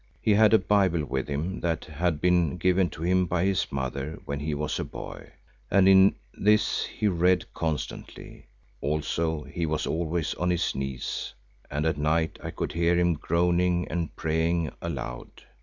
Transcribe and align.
He 0.19 0.31
had 0.33 0.51
a 0.51 0.57
Bible 0.57 1.05
with 1.05 1.27
him 1.27 1.59
that 1.59 1.85
had 1.85 2.19
been 2.19 2.57
given 2.57 2.89
to 2.89 3.03
him 3.03 3.27
by 3.27 3.45
his 3.45 3.71
mother 3.71 4.17
when 4.25 4.39
he 4.39 4.55
was 4.55 4.79
a 4.79 4.83
boy, 4.83 5.29
and 5.69 5.87
in 5.87 6.15
this 6.33 6.83
he 6.85 7.07
read 7.07 7.45
constantly; 7.53 8.47
also 8.81 9.43
he 9.43 9.67
was 9.67 9.85
always 9.85 10.33
on 10.33 10.49
his 10.49 10.73
knees 10.73 11.35
and 11.69 11.85
at 11.85 11.99
night 11.99 12.39
I 12.43 12.49
could 12.49 12.71
hear 12.71 12.95
him 12.97 13.13
groaning 13.13 13.87
and 13.91 14.15
praying 14.15 14.71
aloud. 14.81 15.29